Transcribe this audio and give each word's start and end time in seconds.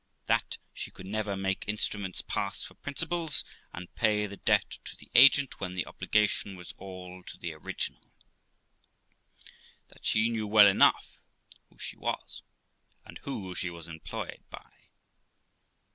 That 0.25 0.57
she 0.73 0.89
could 0.89 1.05
never 1.05 1.37
make 1.37 1.65
instruments 1.67 2.23
pass 2.23 2.63
for 2.63 2.73
principals, 2.73 3.43
and 3.71 3.93
pay 3.93 4.25
the 4.25 4.37
debt 4.37 4.79
to 4.85 4.95
the 4.95 5.11
agent 5.13 5.59
when 5.59 5.75
the 5.75 5.85
obligation 5.85 6.55
was 6.55 6.73
all 6.79 7.21
to 7.23 7.37
the 7.37 7.53
original. 7.53 8.11
That 9.89 10.03
she 10.03 10.31
knew 10.31 10.47
well 10.47 10.65
enough 10.65 11.19
who 11.69 11.77
she 11.77 11.97
was, 11.97 12.41
and 13.05 13.19
who 13.19 13.53
she 13.53 13.69
was 13.69 13.87
employed 13.87 14.43
by. 14.49 14.71